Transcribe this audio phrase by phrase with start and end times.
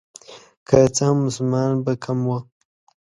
[0.67, 2.37] که څه هم مسلمانان به کم وو.